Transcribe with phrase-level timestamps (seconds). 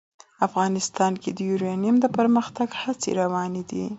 [0.47, 3.83] افغانستان کې د یورانیم د پرمختګ هڅې روانې دي.